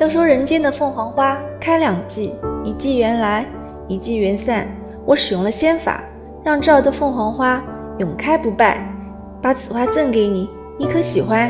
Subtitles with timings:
[0.00, 3.44] 都说人间的凤凰花开两季一季缘来
[3.86, 4.66] 一季缘散。
[5.04, 6.02] 我使用了仙法
[6.42, 7.62] 让这儿的凤凰花
[7.98, 8.82] 永开不败
[9.42, 11.48] 把此花赠给你你可喜欢。